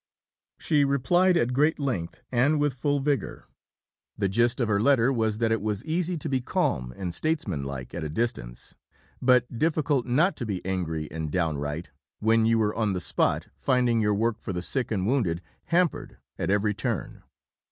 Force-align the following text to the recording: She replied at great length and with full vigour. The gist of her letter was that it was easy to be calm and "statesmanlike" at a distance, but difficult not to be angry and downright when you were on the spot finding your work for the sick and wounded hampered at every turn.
She 0.57 0.83
replied 0.83 1.37
at 1.37 1.53
great 1.53 1.77
length 1.77 2.23
and 2.31 2.59
with 2.59 2.73
full 2.73 2.99
vigour. 3.01 3.45
The 4.17 4.27
gist 4.27 4.59
of 4.59 4.67
her 4.67 4.79
letter 4.79 5.13
was 5.13 5.37
that 5.37 5.51
it 5.51 5.61
was 5.61 5.85
easy 5.85 6.17
to 6.17 6.27
be 6.27 6.41
calm 6.41 6.91
and 6.97 7.13
"statesmanlike" 7.13 7.93
at 7.93 8.03
a 8.03 8.09
distance, 8.09 8.73
but 9.21 9.59
difficult 9.59 10.07
not 10.07 10.35
to 10.37 10.45
be 10.47 10.65
angry 10.65 11.07
and 11.11 11.31
downright 11.31 11.91
when 12.19 12.47
you 12.47 12.57
were 12.57 12.73
on 12.73 12.93
the 12.93 12.99
spot 12.99 13.49
finding 13.53 14.01
your 14.01 14.15
work 14.15 14.41
for 14.41 14.53
the 14.53 14.63
sick 14.63 14.89
and 14.89 15.05
wounded 15.05 15.39
hampered 15.65 16.17
at 16.39 16.49
every 16.49 16.73
turn. 16.73 17.21